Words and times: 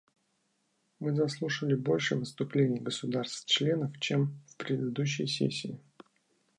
Мы 0.99 1.13
заслушали 1.13 1.75
больше 1.75 2.15
выступлений 2.15 2.79
государств-членов, 2.79 3.99
чем 3.99 4.41
в 4.47 4.57
предыдущие 4.57 5.27
сессии. 5.27 5.79